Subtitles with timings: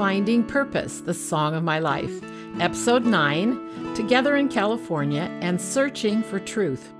[0.00, 2.22] Finding Purpose, the Song of My Life,
[2.58, 6.94] Episode 9 Together in California and Searching for Truth.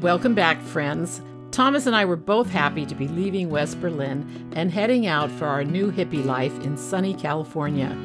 [0.00, 1.22] Welcome back, friends.
[1.52, 5.46] Thomas and I were both happy to be leaving West Berlin and heading out for
[5.46, 7.96] our new hippie life in sunny California.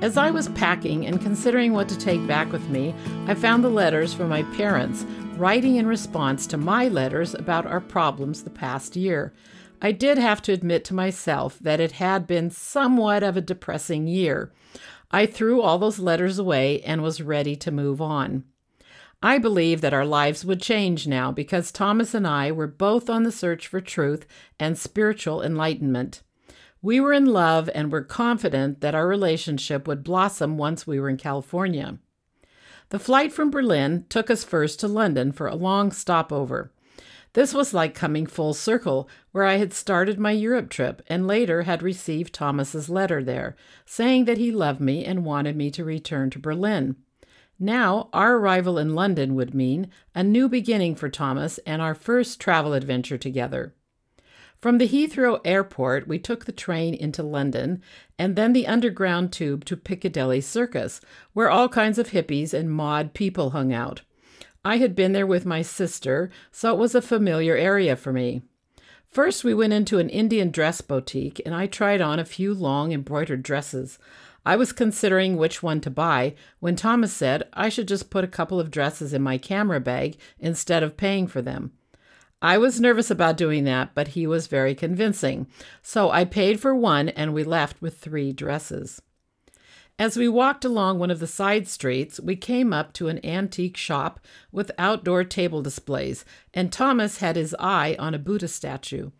[0.00, 2.94] As I was packing and considering what to take back with me,
[3.26, 5.04] I found the letters from my parents
[5.36, 9.34] writing in response to my letters about our problems the past year.
[9.80, 14.06] I did have to admit to myself that it had been somewhat of a depressing
[14.06, 14.52] year.
[15.10, 18.44] I threw all those letters away and was ready to move on.
[19.22, 23.22] I believe that our lives would change now because Thomas and I were both on
[23.22, 24.26] the search for truth
[24.60, 26.22] and spiritual enlightenment.
[26.82, 31.08] We were in love and were confident that our relationship would blossom once we were
[31.08, 31.98] in California.
[32.90, 36.70] The flight from Berlin took us first to London for a long stopover.
[37.36, 41.64] This was like coming full circle, where I had started my Europe trip and later
[41.64, 43.54] had received Thomas's letter there,
[43.84, 46.96] saying that he loved me and wanted me to return to Berlin.
[47.58, 52.40] Now, our arrival in London would mean a new beginning for Thomas and our first
[52.40, 53.74] travel adventure together.
[54.58, 57.82] From the Heathrow Airport, we took the train into London
[58.18, 61.02] and then the underground tube to Piccadilly Circus,
[61.34, 64.00] where all kinds of hippies and mod people hung out.
[64.66, 68.42] I had been there with my sister, so it was a familiar area for me.
[69.04, 72.90] First, we went into an Indian dress boutique and I tried on a few long
[72.90, 74.00] embroidered dresses.
[74.44, 78.26] I was considering which one to buy when Thomas said I should just put a
[78.38, 81.70] couple of dresses in my camera bag instead of paying for them.
[82.42, 85.46] I was nervous about doing that, but he was very convincing.
[85.80, 89.00] So I paid for one and we left with three dresses.
[89.98, 93.78] As we walked along one of the side streets, we came up to an antique
[93.78, 94.20] shop
[94.52, 96.22] with outdoor table displays,
[96.52, 99.10] and Thomas had his eye on a Buddha statue.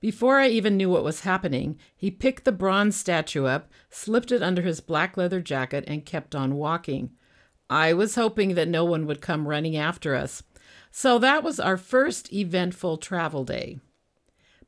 [0.00, 4.42] Before I even knew what was happening, he picked the bronze statue up, slipped it
[4.42, 7.10] under his black leather jacket, and kept on walking.
[7.68, 10.42] I was hoping that no one would come running after us.
[10.90, 13.80] So that was our first eventful travel day.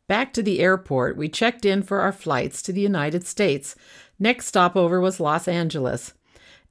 [0.07, 3.75] Back to the airport, we checked in for our flights to the United States.
[4.19, 6.15] Next stopover was Los Angeles.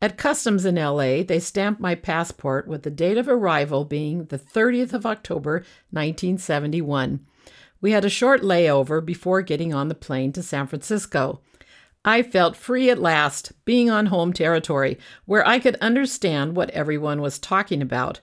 [0.01, 4.37] At customs in LA, they stamped my passport with the date of arrival being the
[4.37, 7.25] 30th of October, 1971.
[7.79, 11.41] We had a short layover before getting on the plane to San Francisco.
[12.05, 17.21] I felt free at last, being on home territory, where I could understand what everyone
[17.21, 18.19] was talking about.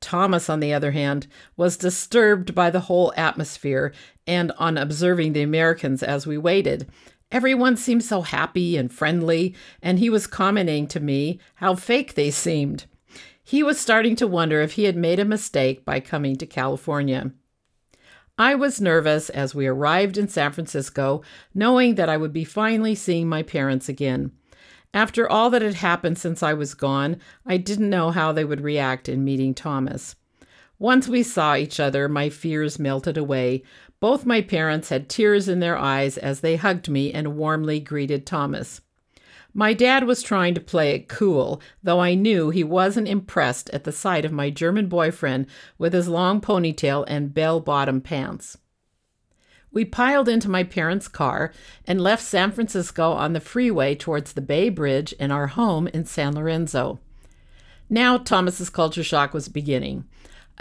[0.00, 3.94] Thomas, on the other hand, was disturbed by the whole atmosphere
[4.26, 6.90] and on observing the Americans as we waited.
[7.32, 12.30] Everyone seemed so happy and friendly, and he was commenting to me how fake they
[12.30, 12.84] seemed.
[13.42, 17.32] He was starting to wonder if he had made a mistake by coming to California.
[18.36, 21.22] I was nervous as we arrived in San Francisco,
[21.54, 24.32] knowing that I would be finally seeing my parents again.
[24.92, 27.16] After all that had happened since I was gone,
[27.46, 30.16] I didn't know how they would react in meeting Thomas.
[30.78, 33.62] Once we saw each other, my fears melted away.
[34.02, 38.26] Both my parents had tears in their eyes as they hugged me and warmly greeted
[38.26, 38.80] Thomas.
[39.54, 43.84] My dad was trying to play it cool, though I knew he wasn't impressed at
[43.84, 45.46] the sight of my German boyfriend
[45.78, 48.58] with his long ponytail and bell bottom pants.
[49.70, 51.52] We piled into my parents' car
[51.86, 56.06] and left San Francisco on the freeway towards the Bay Bridge and our home in
[56.06, 56.98] San Lorenzo.
[57.88, 60.06] Now Thomas's culture shock was beginning.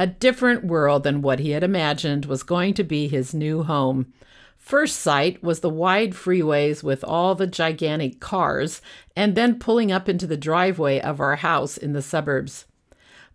[0.02, 4.12] A different world than what he had imagined was going to be his new home.
[4.58, 8.82] First sight was the wide freeways with all the gigantic cars,
[9.16, 12.66] and then pulling up into the driveway of our house in the suburbs.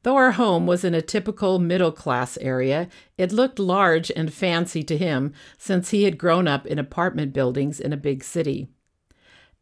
[0.03, 4.83] Though our home was in a typical middle class area, it looked large and fancy
[4.83, 8.67] to him since he had grown up in apartment buildings in a big city.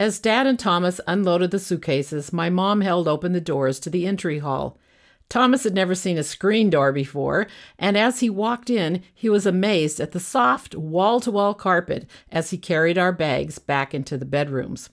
[0.00, 4.06] As Dad and Thomas unloaded the suitcases, my mom held open the doors to the
[4.06, 4.78] entry hall.
[5.28, 7.46] Thomas had never seen a screen door before,
[7.78, 12.08] and as he walked in, he was amazed at the soft wall to wall carpet
[12.30, 14.90] as he carried our bags back into the bedrooms.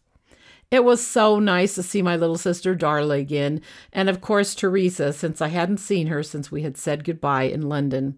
[0.71, 3.61] It was so nice to see my little sister Darla again,
[3.91, 7.67] and of course Teresa, since I hadn't seen her since we had said goodbye in
[7.67, 8.17] London.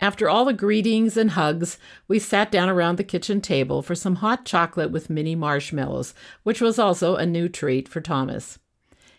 [0.00, 1.76] After all the greetings and hugs,
[2.06, 6.60] we sat down around the kitchen table for some hot chocolate with mini marshmallows, which
[6.60, 8.58] was also a new treat for Thomas.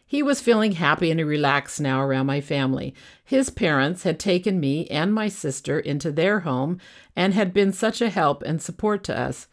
[0.09, 2.95] He was feeling happy and relaxed now around my family.
[3.23, 6.79] His parents had taken me and my sister into their home
[7.15, 9.47] and had been such a help and support to us.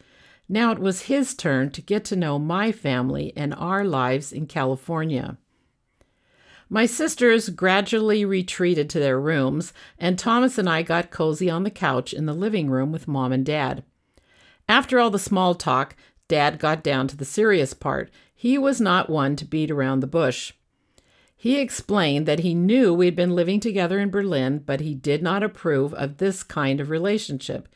[0.49, 4.47] Now it was his turn to get to know my family and our lives in
[4.47, 5.37] California.
[6.69, 11.69] My sisters gradually retreated to their rooms, and Thomas and I got cozy on the
[11.69, 13.83] couch in the living room with mom and dad.
[14.67, 15.95] After all the small talk,
[16.27, 18.11] Dad got down to the serious part.
[18.39, 20.53] He was not one to beat around the bush.
[21.35, 25.41] He explained that he knew we'd been living together in Berlin, but he did not
[25.41, 27.67] approve of this kind of relationship.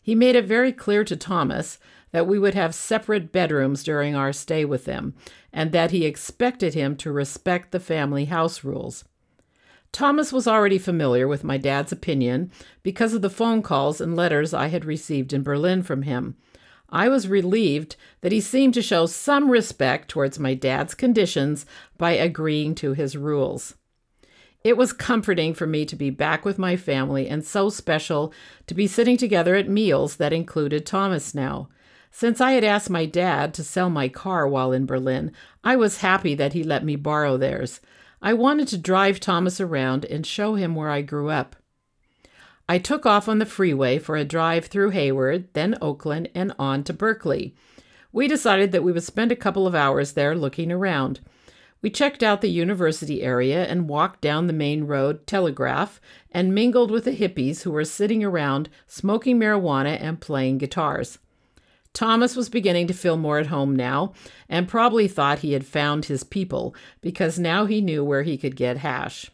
[0.00, 1.80] He made it very clear to Thomas
[2.12, 5.14] that we would have separate bedrooms during our stay with them,
[5.52, 9.04] and that he expected him to respect the family house rules.
[9.90, 12.52] Thomas was already familiar with my dad's opinion
[12.84, 16.36] because of the phone calls and letters I had received in Berlin from him.
[16.94, 21.66] I was relieved that he seemed to show some respect towards my dad's conditions
[21.98, 23.74] by agreeing to his rules.
[24.62, 28.32] It was comforting for me to be back with my family and so special
[28.68, 31.68] to be sitting together at meals that included Thomas now.
[32.12, 35.32] Since I had asked my dad to sell my car while in Berlin,
[35.64, 37.80] I was happy that he let me borrow theirs.
[38.22, 41.56] I wanted to drive Thomas around and show him where I grew up.
[42.66, 46.82] I took off on the freeway for a drive through Hayward, then Oakland, and on
[46.84, 47.54] to Berkeley.
[48.10, 51.20] We decided that we would spend a couple of hours there looking around.
[51.82, 56.00] We checked out the university area and walked down the main road, Telegraph,
[56.30, 61.18] and mingled with the hippies who were sitting around smoking marijuana and playing guitars.
[61.92, 64.14] Thomas was beginning to feel more at home now
[64.48, 68.56] and probably thought he had found his people because now he knew where he could
[68.56, 69.30] get hash.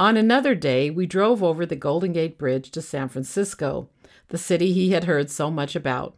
[0.00, 3.90] On another day, we drove over the Golden Gate Bridge to San Francisco,
[4.28, 6.16] the city he had heard so much about.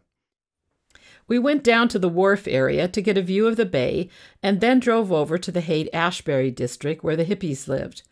[1.27, 4.07] We went down to the wharf area to get a view of the bay
[4.41, 8.03] and then drove over to the Haight Ashbury district where the hippies lived.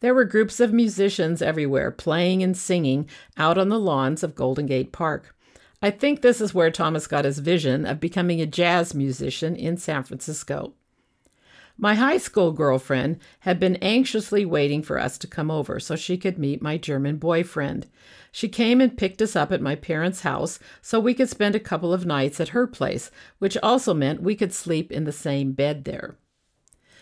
[0.00, 4.66] There were groups of musicians everywhere playing and singing out on the lawns of Golden
[4.66, 5.36] Gate Park.
[5.80, 9.76] I think this is where Thomas got his vision of becoming a jazz musician in
[9.76, 10.74] San Francisco.
[11.82, 16.18] My high school girlfriend had been anxiously waiting for us to come over so she
[16.18, 17.86] could meet my German boyfriend.
[18.30, 21.60] She came and picked us up at my parents' house so we could spend a
[21.60, 25.52] couple of nights at her place, which also meant we could sleep in the same
[25.52, 26.18] bed there.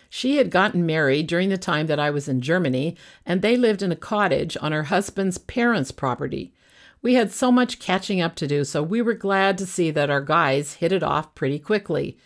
[0.09, 2.95] She had gotten married during the time that I was in Germany,
[3.25, 6.53] and they lived in a cottage on her husband's parents' property.
[7.01, 10.09] We had so much catching up to do, so we were glad to see that
[10.09, 12.17] our guys hit it off pretty quickly.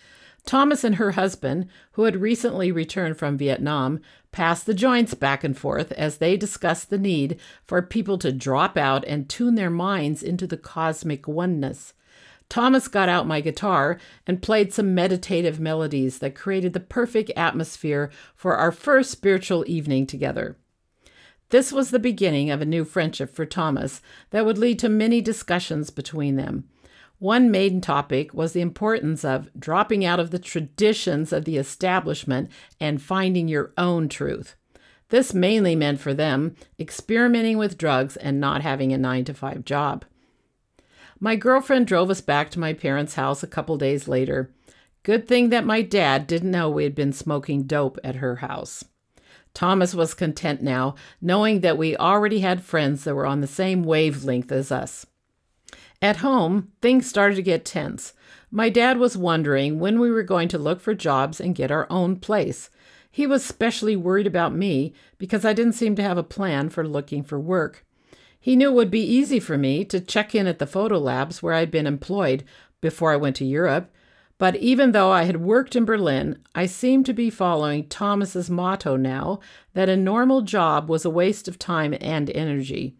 [0.45, 4.00] Thomas and her husband, who had recently returned from Vietnam,
[4.31, 8.78] passed the joints back and forth as they discussed the need for people to drop
[8.78, 11.94] out and tune their minds into the cosmic oneness.
[12.50, 13.98] Thomas got out my guitar
[14.28, 20.06] and played some meditative melodies that created the perfect atmosphere for our first spiritual evening
[20.06, 20.57] together.
[21.50, 24.01] This was the beginning of a new friendship for Thomas
[24.31, 26.68] that would lead to many discussions between them.
[27.24, 32.52] One main topic was the importance of dropping out of the traditions of the establishment
[32.81, 34.58] and finding your own truth.
[35.08, 39.64] This mainly meant for them experimenting with drugs and not having a 9 to 5
[39.64, 40.04] job.
[41.18, 44.52] My girlfriend drove us back to my parents' house a couple days later.
[45.04, 48.84] Good thing that my dad didn't know we had been smoking dope at her house.
[49.54, 53.81] Thomas was content now, knowing that we already had friends that were on the same
[53.81, 55.06] wavelength as us.
[56.03, 58.11] At home, things started to get tense.
[58.51, 61.88] My dad was wondering when we were going to look for jobs and get our
[61.89, 62.69] own place.
[63.09, 66.85] He was specially worried about me because I didn't seem to have a plan for
[66.85, 67.85] looking for work.
[68.38, 71.41] He knew it would be easy for me to check in at the photo labs
[71.41, 72.44] where I'd been employed
[72.81, 73.89] before I went to Europe
[74.43, 78.98] but even though I had worked in Berlin, I seemed to be following Thomas's motto
[78.98, 79.39] now
[79.74, 82.98] that a normal job was a waste of time and energy.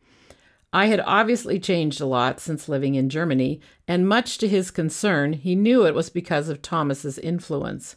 [0.75, 5.34] I had obviously changed a lot since living in Germany, and much to his concern,
[5.34, 7.96] he knew it was because of Thomas's influence.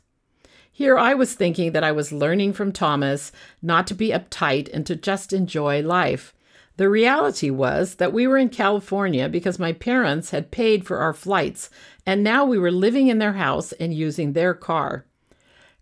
[0.71, 4.85] Here I was thinking that I was learning from Thomas not to be uptight and
[4.85, 6.35] to just enjoy life.
[6.76, 11.14] The reality was that we were in California because my parents had paid for our
[11.14, 11.71] flights,
[12.04, 15.06] and now we were living in their house and using their car.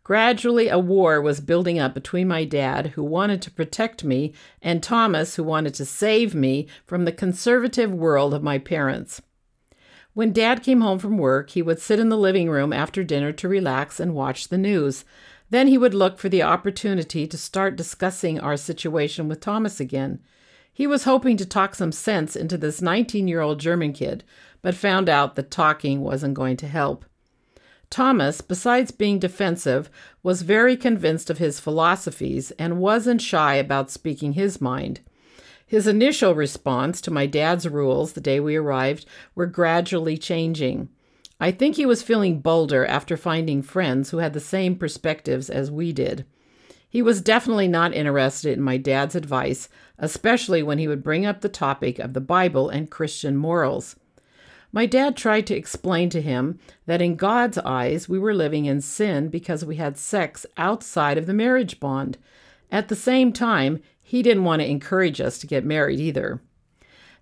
[0.05, 4.83] Gradually, a war was building up between my dad, who wanted to protect me, and
[4.83, 9.23] Thomas, who wanted to save me from the conservative world of my parents.
[10.13, 13.33] When dad came home from work, he would sit in the living room after dinner
[13.33, 15.07] to relax and watch the news.
[15.49, 20.21] Then he would look for the opportunity to start discussing our situation with Thomas again.
[20.71, 24.23] He was hoping to talk some sense into this 19 year old German kid,
[24.61, 27.07] but found out that talking wasn't going to help.
[27.91, 29.91] Thomas, besides being defensive,
[30.23, 35.01] was very convinced of his philosophies and wasn't shy about speaking his mind.
[35.67, 40.89] His initial response to my dad's rules the day we arrived were gradually changing.
[41.41, 45.71] I think he was feeling bolder after finding friends who had the same perspectives as
[45.71, 46.25] we did.
[46.89, 51.41] He was definitely not interested in my dad's advice, especially when he would bring up
[51.41, 53.97] the topic of the Bible and Christian morals.
[54.75, 58.81] My dad tried to explain to him that in God's eyes we were living in
[58.81, 62.19] sin because we had sex outside of the marriage bond.
[62.73, 66.41] At the same time, he didn't want to encourage us to get married either.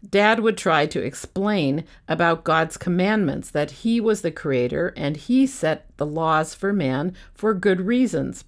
[0.08, 5.46] Dad would try to explain about God's commandments that he was the creator and he
[5.46, 8.44] set the laws for man for good reasons.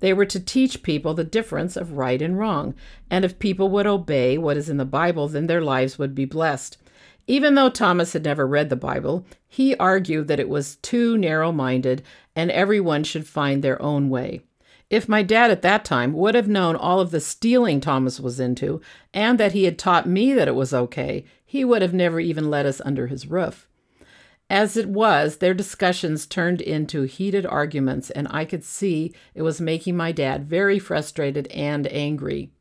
[0.00, 2.74] They were to teach people the difference of right and wrong,
[3.10, 6.24] and if people would obey what is in the Bible, then their lives would be
[6.24, 6.78] blessed.
[7.26, 11.50] Even though Thomas had never read the Bible, he argued that it was too narrow
[11.50, 12.02] minded
[12.36, 14.42] and everyone should find their own way.
[14.88, 18.38] If my dad at that time would have known all of the stealing Thomas was
[18.38, 18.80] into,
[19.12, 22.50] and that he had taught me that it was okay, he would have never even
[22.50, 23.68] let us under his roof.
[24.48, 29.60] As it was, their discussions turned into heated arguments, and I could see it was
[29.60, 32.52] making my dad very frustrated and angry.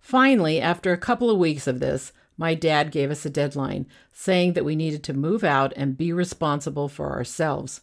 [0.00, 4.54] Finally, after a couple of weeks of this, my dad gave us a deadline, saying
[4.54, 7.82] that we needed to move out and be responsible for ourselves.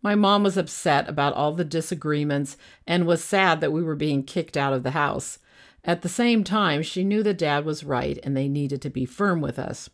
[0.00, 4.22] My mom was upset about all the disagreements and was sad that we were being
[4.22, 5.40] kicked out of the house.
[5.84, 9.04] At the same time, she knew that Dad was right and they needed to be
[9.04, 9.90] firm with us.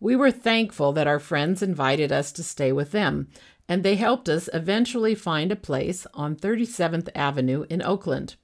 [0.00, 3.28] We were thankful that our friends invited us to stay with them,
[3.68, 8.34] and they helped us eventually find a place on 37th Avenue in Oakland.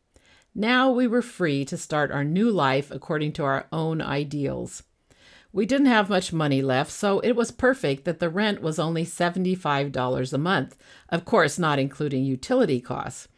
[0.60, 4.82] Now we were free to start our new life according to our own ideals.
[5.52, 9.04] We didn't have much money left, so it was perfect that the rent was only
[9.04, 10.76] $75 a month,
[11.10, 13.28] of course, not including utility costs.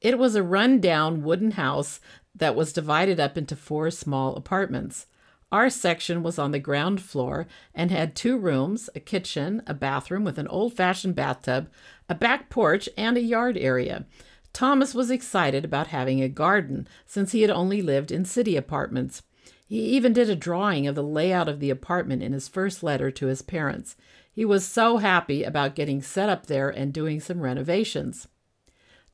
[0.00, 1.98] It was a run down wooden house
[2.32, 5.06] that was divided up into four small apartments.
[5.50, 10.22] Our section was on the ground floor and had two rooms, a kitchen, a bathroom
[10.22, 11.70] with an old fashioned bathtub,
[12.08, 14.06] a back porch, and a yard area.
[14.52, 19.22] Thomas was excited about having a garden since he had only lived in city apartments.
[19.66, 23.10] He even did a drawing of the layout of the apartment in his first letter
[23.10, 23.96] to his parents.
[24.32, 28.28] He was so happy about getting set up there and doing some renovations.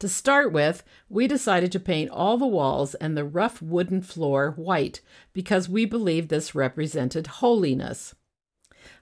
[0.00, 4.52] To start with, we decided to paint all the walls and the rough wooden floor
[4.56, 5.00] white
[5.32, 8.14] because we believed this represented holiness.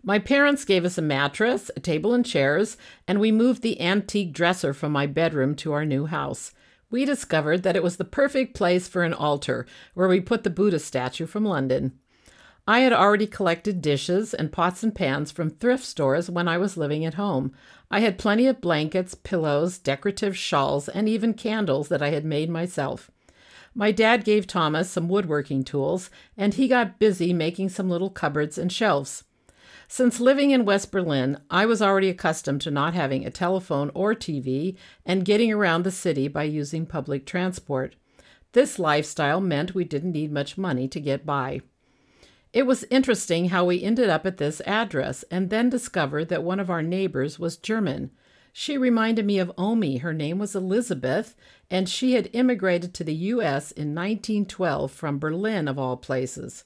[0.03, 2.77] My parents gave us a mattress, a table and chairs,
[3.09, 6.53] and we moved the antique dresser from my bedroom to our new house
[6.93, 10.51] we discovered that it was the perfect place for an altar where we put the
[10.51, 11.99] Buddha statue from London.
[12.69, 16.77] I had already collected dishes and pots and pans from thrift stores when I was
[16.77, 17.53] living at home.
[17.91, 22.51] I had plenty of blankets, pillows, decorative shawls, and even candles that I had made
[22.51, 23.11] myself.
[23.75, 28.59] My dad gave Thomas some woodworking tools, and he got busy making some little cupboards
[28.59, 29.25] and shelves.
[29.89, 34.15] Since living in West Berlin, I was already accustomed to not having a telephone or
[34.15, 37.97] TV and getting around the city by using public transport.
[38.53, 41.63] This lifestyle meant we didn't need much money to get by.
[42.53, 46.61] It was interesting how we ended up at this address and then discovered that one
[46.61, 48.11] of our neighbors was German.
[48.53, 49.99] She reminded me of Omi.
[49.99, 51.35] Her name was Elizabeth,
[51.71, 53.73] and she had immigrated to the U.S.
[53.73, 56.65] in 1912 from Berlin, of all places.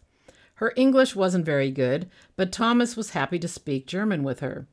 [0.57, 4.67] Her English wasn't very good, but Thomas was happy to speak German with her.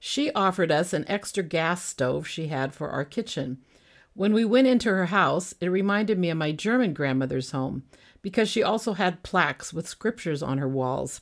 [0.00, 3.58] She offered us an extra gas stove she had for our kitchen.
[4.14, 7.84] When we went into her house, it reminded me of my German grandmother's home
[8.22, 11.20] because she also had plaques with scriptures on her walls.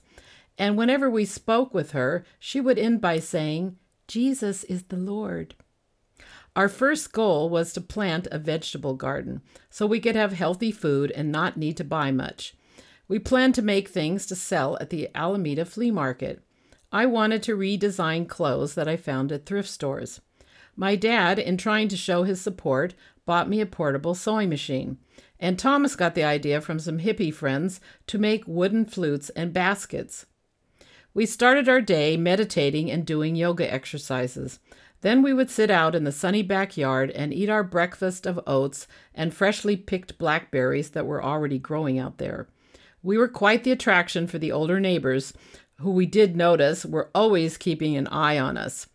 [0.56, 3.76] And whenever we spoke with her, she would end by saying,
[4.08, 5.54] Jesus is the Lord.
[6.54, 11.10] Our first goal was to plant a vegetable garden so we could have healthy food
[11.10, 12.54] and not need to buy much.
[13.08, 16.42] We planned to make things to sell at the Alameda Flea Market.
[16.90, 20.20] I wanted to redesign clothes that I found at thrift stores.
[20.74, 22.94] My dad, in trying to show his support,
[23.24, 24.98] bought me a portable sewing machine.
[25.38, 30.26] And Thomas got the idea from some hippie friends to make wooden flutes and baskets.
[31.14, 34.58] We started our day meditating and doing yoga exercises.
[35.00, 38.88] Then we would sit out in the sunny backyard and eat our breakfast of oats
[39.14, 42.48] and freshly picked blackberries that were already growing out there.
[43.06, 45.32] We were quite the attraction for the older neighbors,
[45.76, 48.88] who we did notice were always keeping an eye on us.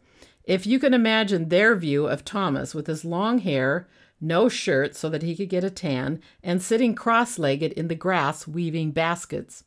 [0.44, 3.88] If you can imagine their view of Thomas with his long hair,
[4.20, 7.96] no shirt so that he could get a tan, and sitting cross legged in the
[7.96, 9.64] grass weaving baskets.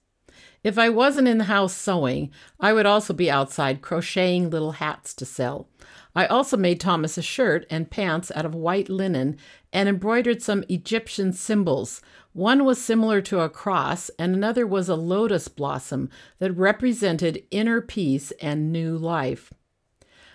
[0.62, 5.14] If I wasn't in the house sewing, I would also be outside crocheting little hats
[5.14, 5.68] to sell.
[6.14, 9.38] I also made Thomas a shirt and pants out of white linen
[9.72, 12.02] and embroidered some Egyptian symbols
[12.34, 16.10] one was similar to a cross, and another was a lotus blossom
[16.40, 19.52] that represented inner peace and new life.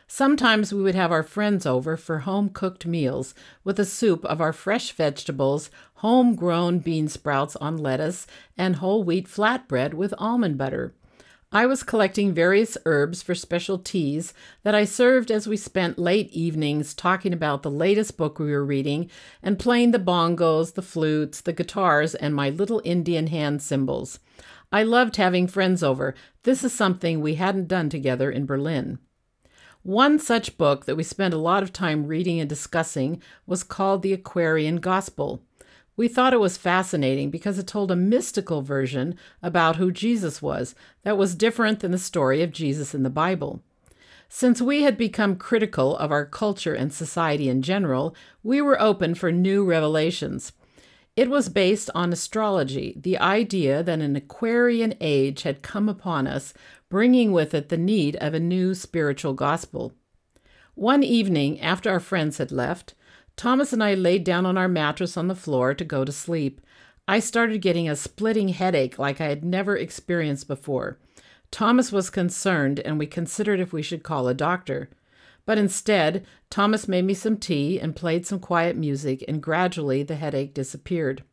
[0.08, 4.42] Sometimes we would have our friends over for home cooked meals with a soup of
[4.42, 8.26] our fresh vegetables, home-grown bean sprouts on lettuce,
[8.58, 10.96] and whole wheat flatbread with almond butter.
[11.52, 16.30] I was collecting various herbs for special teas that I served as we spent late
[16.32, 19.10] evenings talking about the latest book we were reading
[19.42, 24.20] and playing the bongos, the flutes, the guitars, and my little Indian hand cymbals.
[24.72, 26.14] I loved having friends over.
[26.44, 29.00] This is something we hadn't done together in Berlin.
[29.82, 34.04] One such book that we spent a lot of time reading and discussing was called
[34.04, 35.42] The Aquarian Gospel.
[36.00, 40.74] We thought it was fascinating because it told a mystical version about who Jesus was
[41.04, 43.62] that was different than the story of Jesus in the Bible.
[44.30, 49.14] Since we had become critical of our culture and society in general, we were open
[49.14, 50.54] for new revelations.
[51.18, 56.54] It was based on astrology, the idea that an Aquarian age had come upon us,
[56.88, 59.92] bringing with it the need of a new spiritual gospel.
[60.76, 62.94] One evening, after our friends had left,
[63.40, 66.60] Thomas and I laid down on our mattress on the floor to go to sleep.
[67.08, 71.00] I started getting a splitting headache like I had never experienced before.
[71.50, 74.90] Thomas was concerned, and we considered if we should call a doctor.
[75.46, 80.18] But instead, Thomas made me some tea and played some quiet music, and gradually the
[80.18, 81.24] headache disappeared.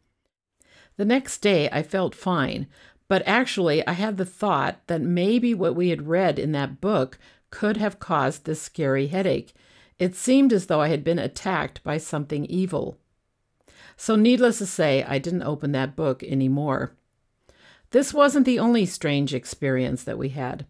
[0.99, 2.69] The next day I felt fine,
[3.09, 7.19] but actually I had the thought that maybe what we had read in that book
[7.51, 9.55] could have caused this scary headache.
[9.99, 12.99] It seemed as though I had been attacked by something evil.
[13.97, 16.95] So, needless to say, I didn't open that book any more.
[17.91, 20.67] This wasn't the only strange experience that we had.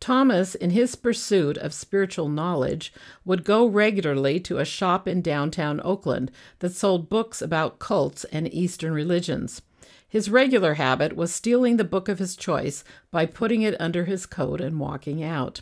[0.00, 2.92] Thomas, in his pursuit of spiritual knowledge,
[3.24, 8.52] would go regularly to a shop in downtown Oakland that sold books about cults and
[8.52, 9.62] Eastern religions.
[10.08, 14.26] His regular habit was stealing the book of his choice by putting it under his
[14.26, 15.60] coat and walking out.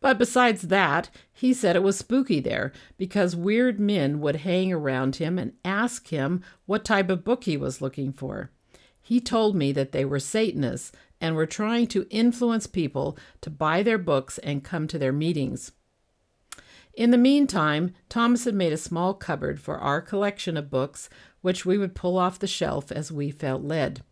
[0.00, 5.16] But besides that, he said it was spooky there because weird men would hang around
[5.16, 8.50] him and ask him what type of book he was looking for.
[9.00, 13.82] He told me that they were Satanists and were trying to influence people to buy
[13.82, 15.72] their books and come to their meetings.
[16.94, 21.08] In the meantime, Thomas had made a small cupboard for our collection of books,
[21.40, 24.02] which we would pull off the shelf as we felt led.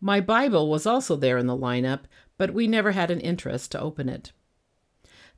[0.00, 2.00] My Bible was also there in the lineup,
[2.36, 4.32] but we never had an interest to open it.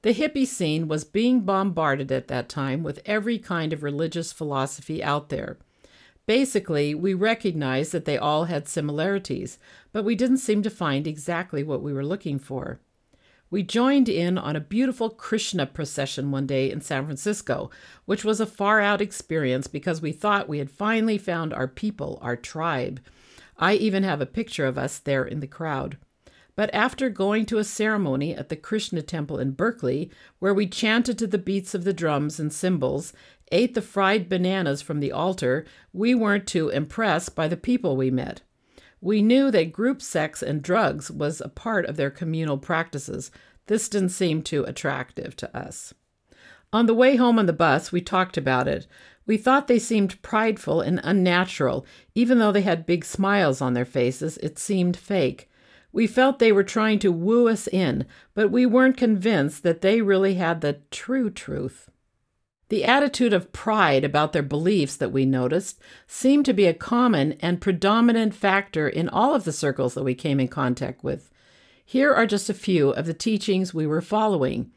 [0.02, 5.02] The hippie scene was being bombarded at that time with every kind of religious philosophy
[5.02, 5.58] out there.
[6.26, 9.58] Basically, we recognized that they all had similarities,
[9.92, 12.80] but we didn't seem to find exactly what we were looking for.
[13.50, 17.70] We joined in on a beautiful Krishna procession one day in San Francisco,
[18.06, 22.18] which was a far out experience because we thought we had finally found our people,
[22.22, 23.00] our tribe.
[23.58, 25.98] I even have a picture of us there in the crowd.
[26.54, 31.18] But after going to a ceremony at the Krishna temple in Berkeley, where we chanted
[31.18, 33.12] to the beats of the drums and cymbals,
[33.50, 38.10] ate the fried bananas from the altar, we weren't too impressed by the people we
[38.10, 38.42] met.
[39.00, 43.30] We knew that group sex and drugs was a part of their communal practices.
[43.66, 45.94] This didn't seem too attractive to us.
[46.72, 48.86] On the way home on the bus, we talked about it.
[49.26, 51.86] We thought they seemed prideful and unnatural.
[52.14, 55.50] Even though they had big smiles on their faces, it seemed fake.
[55.92, 60.00] We felt they were trying to woo us in, but we weren't convinced that they
[60.00, 61.90] really had the true truth.
[62.70, 67.32] The attitude of pride about their beliefs that we noticed seemed to be a common
[67.40, 71.30] and predominant factor in all of the circles that we came in contact with.
[71.84, 74.70] Here are just a few of the teachings we were following.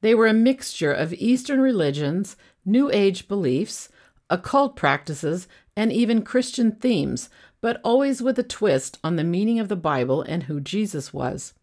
[0.00, 3.90] They were a mixture of Eastern religions, New Age beliefs,
[4.30, 7.28] occult practices, and even Christian themes,
[7.62, 11.54] but always with a twist on the meaning of the Bible and who Jesus was.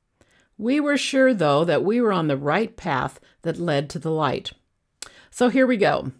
[0.57, 4.09] We were sure, though, that we were on the right path that led to the
[4.09, 4.53] light.
[5.29, 6.11] So here we go.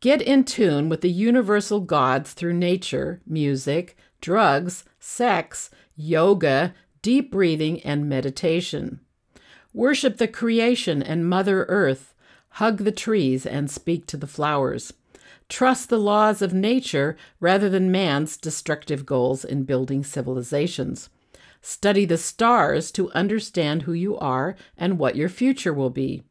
[0.00, 7.80] Get in tune with the universal gods through nature, music, drugs, sex, yoga, deep breathing,
[7.82, 9.00] and meditation.
[9.72, 12.14] Worship the creation and Mother Earth.
[12.54, 14.92] Hug the trees and speak to the flowers.
[15.50, 21.10] Trust the laws of nature rather than man's destructive goals in building civilizations.
[21.60, 26.22] Study the stars to understand who you are and what your future will be.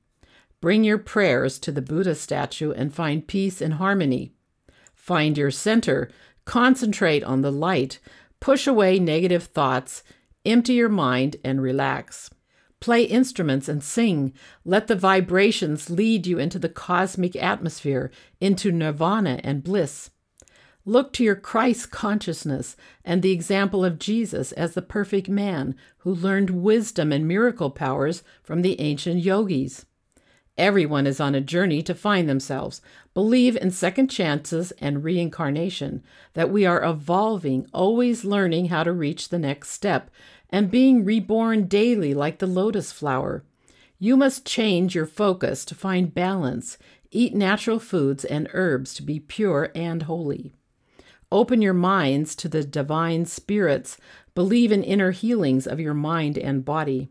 [0.62, 4.32] Bring your prayers to the Buddha statue and find peace and harmony.
[4.96, 6.10] Find your center,
[6.46, 8.00] concentrate on the light,
[8.40, 10.02] push away negative thoughts,
[10.46, 12.30] empty your mind, and relax.
[12.80, 14.34] Play instruments and sing.
[14.64, 20.12] Let the vibrations lead you into the cosmic atmosphere, into nirvana and bliss.
[20.86, 26.14] Look to your Christ consciousness and the example of Jesus as the perfect man who
[26.14, 29.86] learned wisdom and miracle powers from the ancient yogis.
[30.58, 32.82] Everyone is on a journey to find themselves.
[33.14, 39.30] Believe in second chances and reincarnation, that we are evolving, always learning how to reach
[39.30, 40.10] the next step,
[40.50, 43.44] and being reborn daily like the lotus flower.
[44.00, 46.78] You must change your focus to find balance,
[47.12, 50.54] eat natural foods and herbs to be pure and holy.
[51.32, 53.98] Open your minds to the divine spirits,
[54.34, 57.10] believe in inner healings of your mind and body.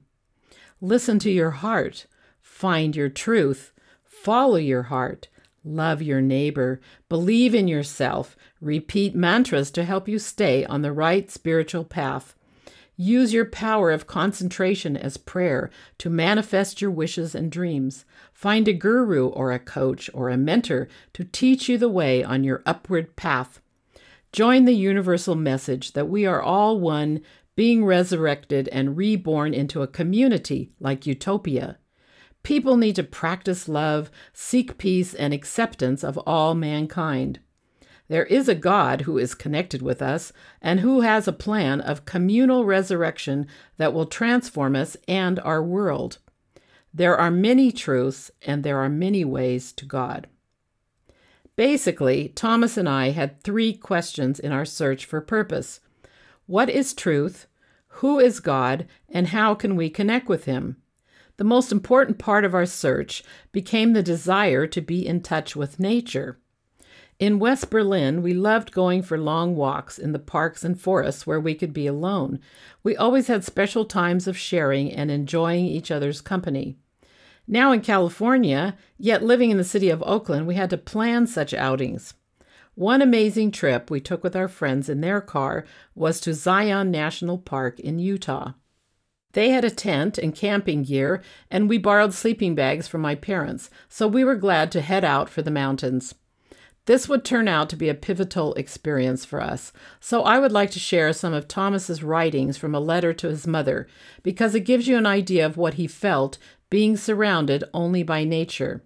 [0.80, 2.06] Listen to your heart,
[2.40, 3.72] find your truth,
[4.04, 5.28] follow your heart,
[5.62, 11.30] love your neighbor, believe in yourself, repeat mantras to help you stay on the right
[11.30, 12.34] spiritual path.
[13.00, 18.04] Use your power of concentration as prayer to manifest your wishes and dreams.
[18.32, 22.42] Find a guru or a coach or a mentor to teach you the way on
[22.42, 23.60] your upward path.
[24.32, 27.20] Join the universal message that we are all one,
[27.54, 31.78] being resurrected and reborn into a community like utopia.
[32.42, 37.38] People need to practice love, seek peace, and acceptance of all mankind.
[38.08, 42.06] There is a God who is connected with us and who has a plan of
[42.06, 46.18] communal resurrection that will transform us and our world.
[46.92, 50.26] There are many truths and there are many ways to God.
[51.54, 55.80] Basically, Thomas and I had three questions in our search for purpose
[56.46, 57.46] What is truth?
[57.98, 58.86] Who is God?
[59.08, 60.76] And how can we connect with Him?
[61.36, 65.78] The most important part of our search became the desire to be in touch with
[65.78, 66.38] nature.
[67.18, 71.40] In West Berlin, we loved going for long walks in the parks and forests where
[71.40, 72.38] we could be alone.
[72.84, 76.76] We always had special times of sharing and enjoying each other's company.
[77.48, 81.52] Now in California, yet living in the city of Oakland, we had to plan such
[81.52, 82.14] outings.
[82.76, 85.64] One amazing trip we took with our friends in their car
[85.96, 88.52] was to Zion National Park in Utah.
[89.32, 93.70] They had a tent and camping gear, and we borrowed sleeping bags from my parents,
[93.88, 96.14] so we were glad to head out for the mountains.
[96.88, 100.70] This would turn out to be a pivotal experience for us, so I would like
[100.70, 103.86] to share some of Thomas's writings from a letter to his mother
[104.22, 106.38] because it gives you an idea of what he felt
[106.70, 108.82] being surrounded only by nature.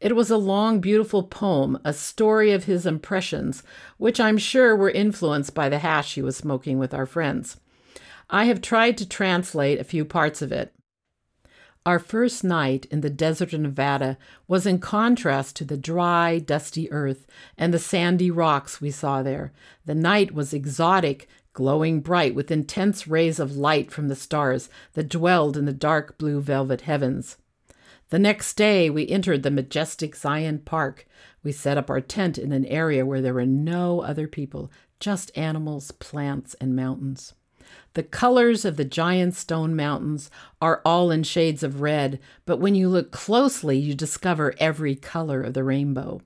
[0.00, 3.62] It was a long, beautiful poem, a story of his impressions,
[3.98, 7.58] which I'm sure were influenced by the hash he was smoking with our friends.
[8.30, 10.72] I have tried to translate a few parts of it.
[11.86, 14.16] Our first night in the desert of Nevada
[14.48, 17.26] was in contrast to the dry, dusty earth
[17.58, 19.52] and the sandy rocks we saw there.
[19.84, 25.10] The night was exotic, glowing bright with intense rays of light from the stars that
[25.10, 27.36] dwelled in the dark blue velvet heavens.
[28.08, 31.06] The next day, we entered the majestic Zion Park.
[31.42, 35.36] We set up our tent in an area where there were no other people, just
[35.36, 37.34] animals, plants, and mountains.
[37.94, 42.74] The colors of the giant stone mountains are all in shades of red, but when
[42.74, 46.20] you look closely, you discover every color of the rainbow.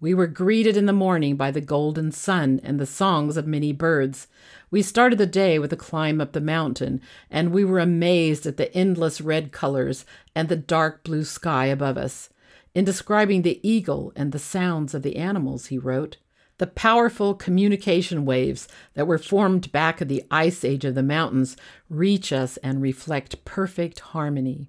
[0.00, 3.72] We were greeted in the morning by the golden sun and the songs of many
[3.72, 4.26] birds.
[4.70, 7.00] We started the day with a climb up the mountain,
[7.30, 11.96] and we were amazed at the endless red colors and the dark blue sky above
[11.96, 12.28] us.
[12.74, 16.18] In describing the eagle and the sounds of the animals, he wrote,
[16.58, 21.56] the powerful communication waves that were formed back of the ice age of the mountains
[21.88, 24.68] reach us and reflect perfect harmony.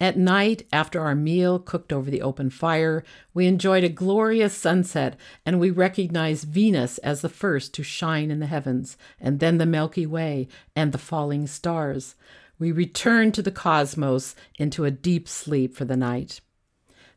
[0.00, 5.16] At night, after our meal cooked over the open fire, we enjoyed a glorious sunset
[5.46, 9.66] and we recognized Venus as the first to shine in the heavens, and then the
[9.66, 12.16] Milky Way and the falling stars.
[12.58, 16.40] We returned to the cosmos into a deep sleep for the night.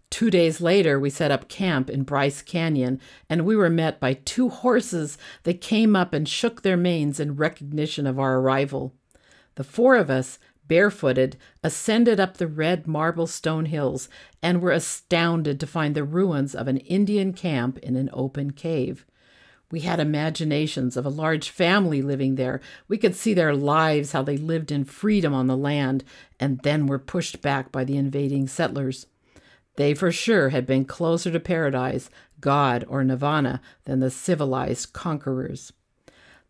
[0.10, 4.14] Two days later, we set up camp in Bryce Canyon, and we were met by
[4.14, 8.94] two horses that came up and shook their manes in recognition of our arrival.
[9.56, 14.10] The four of us, barefooted, ascended up the red marble stone hills
[14.42, 19.06] and were astounded to find the ruins of an Indian camp in an open cave.
[19.72, 22.62] We had imaginations of a large family living there.
[22.88, 26.04] We could see their lives, how they lived in freedom on the land,
[26.40, 29.08] and then were pushed back by the invading settlers.
[29.78, 32.10] They for sure had been closer to paradise,
[32.40, 35.74] God, or nirvana than the civilized conquerors.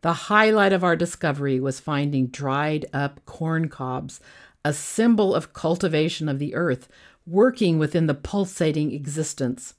[0.02, 4.20] The highlight of our discovery was finding dried up corn cobs,
[4.64, 6.88] a symbol of cultivation of the earth,
[7.26, 9.74] working within the pulsating existence.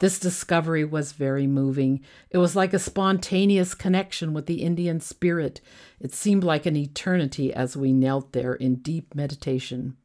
[0.00, 2.02] This discovery was very moving.
[2.30, 5.62] It was like a spontaneous connection with the Indian spirit.
[6.00, 9.96] It seemed like an eternity as we knelt there in deep meditation.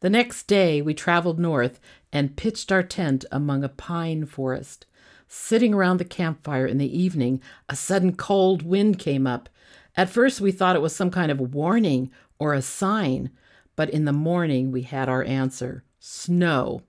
[0.00, 1.80] The next day, we traveled north
[2.12, 4.86] and pitched our tent among a pine forest.
[5.26, 9.48] Sitting around the campfire in the evening, a sudden cold wind came up.
[9.96, 13.30] At first, we thought it was some kind of warning or a sign,
[13.74, 16.82] but in the morning, we had our answer snow.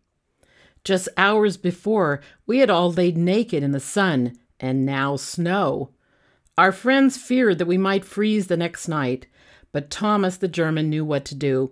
[0.83, 5.89] Just hours before, we had all laid naked in the sun, and now snow.
[6.57, 9.25] Our friends feared that we might freeze the next night,
[9.71, 11.71] but Thomas the German knew what to do.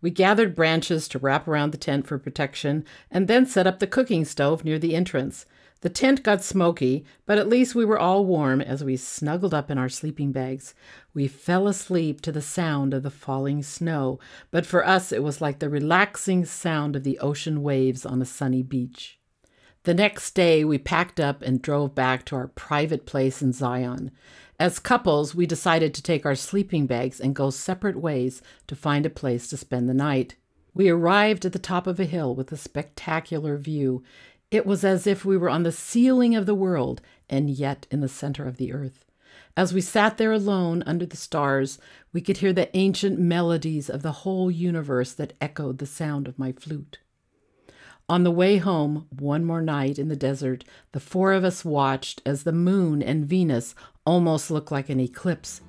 [0.00, 3.86] We gathered branches to wrap around the tent for protection and then set up the
[3.86, 5.44] cooking stove near the entrance.
[5.80, 9.70] The tent got smoky, but at least we were all warm as we snuggled up
[9.70, 10.74] in our sleeping bags.
[11.14, 14.18] We fell asleep to the sound of the falling snow,
[14.50, 18.24] but for us it was like the relaxing sound of the ocean waves on a
[18.24, 19.18] sunny beach.
[19.84, 24.10] The next day, we packed up and drove back to our private place in Zion.
[24.60, 29.06] As couples, we decided to take our sleeping bags and go separate ways to find
[29.06, 30.34] a place to spend the night.
[30.74, 34.02] We arrived at the top of a hill with a spectacular view.
[34.50, 38.00] It was as if we were on the ceiling of the world and yet in
[38.00, 39.04] the center of the earth.
[39.56, 41.78] As we sat there alone under the stars,
[42.12, 46.38] we could hear the ancient melodies of the whole universe that echoed the sound of
[46.38, 46.98] my flute.
[48.10, 52.22] On the way home, one more night in the desert, the four of us watched
[52.24, 53.74] as the moon and Venus
[54.06, 55.60] almost looked like an eclipse.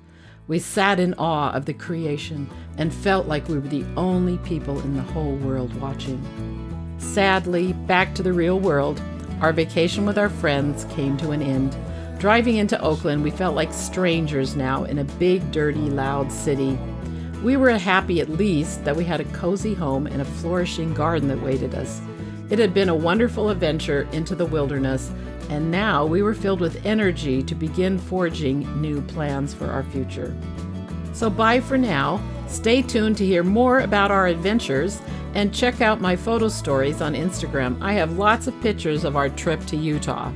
[0.48, 2.48] We sat in awe of the creation
[2.78, 6.96] and felt like we were the only people in the whole world watching.
[6.96, 9.02] Sadly, back to the real world,
[9.42, 11.76] our vacation with our friends came to an end.
[12.18, 16.78] Driving into Oakland, we felt like strangers now in a big, dirty, loud city.
[17.44, 21.28] We were happy at least that we had a cozy home and a flourishing garden
[21.28, 22.00] that waited us.
[22.50, 25.10] It had been a wonderful adventure into the wilderness,
[25.48, 30.36] and now we were filled with energy to begin forging new plans for our future.
[31.12, 32.20] So, bye for now.
[32.48, 35.00] Stay tuned to hear more about our adventures
[35.34, 37.80] and check out my photo stories on Instagram.
[37.80, 40.32] I have lots of pictures of our trip to Utah.